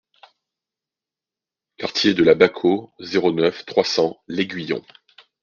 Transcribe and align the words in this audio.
Quartier 1.77 2.15
de 2.15 2.23
la 2.23 2.33
Baquo, 2.33 2.91
zéro 3.01 3.31
neuf, 3.31 3.65
trois 3.67 3.83
cents 3.85 4.17
L'Aiguillon 4.27 4.83